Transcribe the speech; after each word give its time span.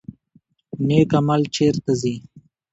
نیک 0.87 1.11
عمل 1.19 1.41
چیرته 1.55 1.91
ځي؟ 2.01 2.15